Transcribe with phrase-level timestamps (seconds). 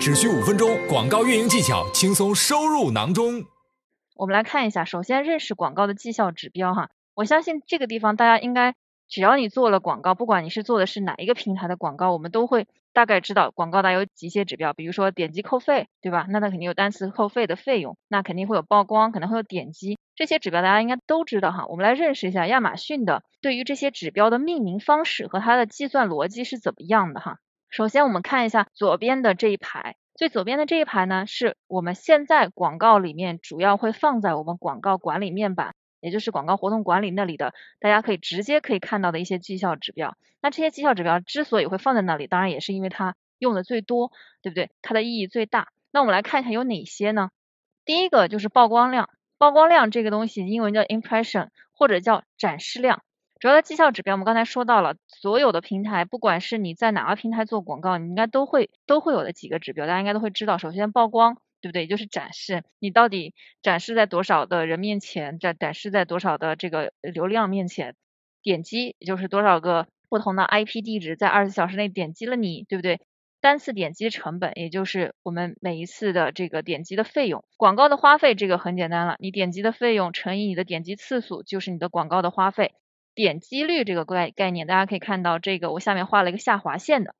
[0.00, 3.44] 只需五分钟，广告运营技巧轻松收入囊中。
[4.16, 6.88] 我们来看一下，首先认识广告的绩效指标哈。
[7.14, 8.74] 我相信这个地方大家应该，
[9.10, 16.24] 只要你做了广告，不管你是做的是哪一个平台的广告，我们都会大概知道广告它有几些指标，比如说点击扣费，对吧？
[16.30, 21.66] 那它肯定有单次扣费的费用，那肯定会有曝光，可能会有点击，这些指标大家应该都知道哈。
[21.66, 27.36] 我们来认识一下亚马逊的对于这些指标的命名方式和它的计算逻辑是怎么样的哈。
[27.70, 40.16] 首先我们看一下左边的这一排，最左边的这一排呢，是我们现在广告里面主要会放在我们广告管理面板，也就是广告活动管理那里的，大家可以直接可以看到的一些绩效指标。
[40.42, 44.10] 那这些绩效指标之所以会放在那里，当然也是因为它用的最多，
[44.42, 44.70] 对不对？
[44.82, 45.68] 它的意义最大。
[45.92, 47.30] 那我们来看一下有哪些呢？
[47.84, 49.08] 第一个就是曝光量，
[49.38, 53.04] 曝光量这个东西英文叫 impression 或者叫展示量。
[53.40, 60.58] 主要的绩效指标，我们刚才说到了，所有的平台，不管是你在哪个平台做广告，你应该都会都会有的几个指标，大家应该都会知道。
[60.58, 61.82] 首先曝光，对不对？
[61.84, 67.94] 也就是展示你到底展示在多少的人面前，展展示在多少的这个流量面前。
[68.42, 73.00] 点击也就是多少个不同的 IP 地址在二十四小时内点击了你，对不对？
[73.40, 77.42] 单次点击成本，也就是我们每一次的这个点击的费用。
[77.56, 82.74] 广告的花费这个很简单了，你点击的费用乘以你的点击次数，就是你的广告的花费。
[83.14, 87.14] 点击率这个概概念，大家可以看到这个，我下面画了一个下划线的，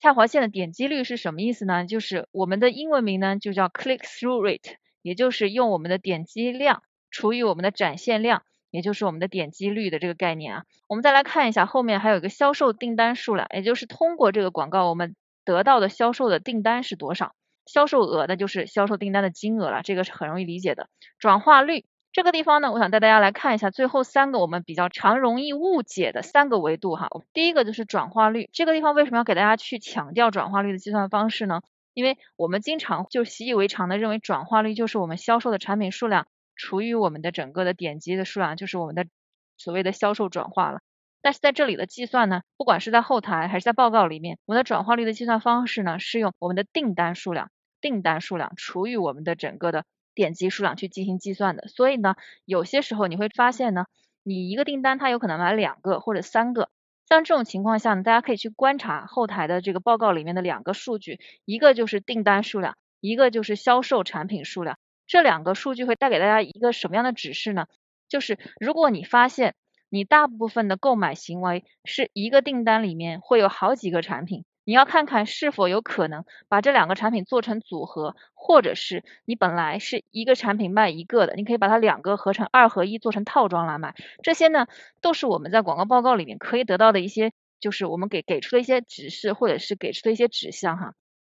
[0.00, 1.84] 下划线的点击率是什么意思呢？
[1.84, 10.64] 就是我们的英文名呢就叫 click through rate，也就是用我们的点击量除以我们的展现量，也就是我们的点击率的这个概念啊。
[10.88, 17.34] 我们再来看一下后面还有一个销售订单数量，也就是通过这个广告我们得到的销售的订单是多少，
[17.66, 20.88] 销售额那就是销售订单的金额了，这个是很容易理解的。
[21.18, 21.84] 转化率。
[22.12, 27.08] 这个地方呢，我想带大家来看一下最后三个我们比较常容易误解的三个维度哈。
[27.32, 31.62] 第一个就是转化率，这个地方为什么要给大家去强调转化率的计算方式呢？
[31.94, 39.06] 因为我们经常就习以为常的认为转化率就是我们销售的产品数量除以我们的整个的点击的数量，就是我们的
[39.56, 40.80] 所谓的销售转化了。
[41.22, 47.50] 但是在这里的计算呢，不管是在后台还是在报告里面，我们的转化率的计算方式呢，是用我们的订单数量，
[47.80, 49.84] 订单数量除以我们的整个的。
[50.14, 52.14] 点击数量去进行计算的，所以呢，
[52.44, 53.86] 有些时候你会发现呢，
[54.22, 56.68] 你一个订单它有可能买两个或者三个，
[57.08, 67.66] 像这种情况下呢，大家可以去观察后台的这个报告里面的两个数据，一个就是订单数量，一个就是销售产品数量，这两个数据会带给大家一个什么样的指示呢？
[68.08, 69.54] 就是如果你发现
[69.88, 74.44] 你大部分的购买行为是一个订单里面会有好几个产品。
[74.64, 83.96] 你要看看是否有可能把这两个产品做成组合，或者是你本来是一个产品卖一个的，你可以把它两个合成二合一做成套装来卖。
[84.22, 84.68] 这些呢，
[85.00, 90.94] 都是我们在广告报告里面可以得到的一些，就是我们给给出的一些指示，或者是给出的一些指向哈。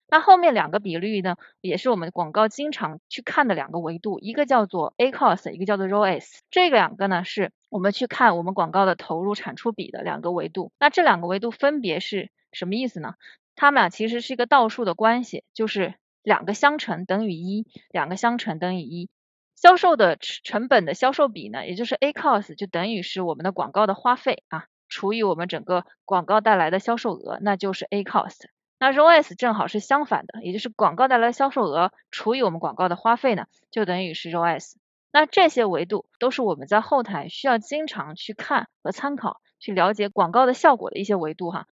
[0.08, 6.24] 那后面两个比率呢，也是我们广告经常去看的两个维度，一个叫做 ACOS，一个叫做 ROAS。
[6.52, 10.70] 这两个呢，是我们去看我们广告的投入产出比的两个维度。
[10.78, 12.30] 那这两个维度分别是。
[12.56, 13.16] 什么意思呢？
[13.54, 19.10] 它们俩其实是一个倒数的关系，就是两个相乘等于一，两个相乘等于一。
[19.56, 28.46] 销售的成本的销售比呢，也就是 A cost 就等于是我们的广告的花费啊，除以我们整个广告带来的销售额，那就是 A cost。
[28.78, 34.76] 那 ROAS 正好是相反的，也就是广告带来的销售额除以我们广告的花费呢，就等于是 ROAS。
[35.12, 39.42] 那这些维度都是我们在后台需要经常去看和参考。
[39.58, 41.64] 去了解广告的效果的一些维度哈，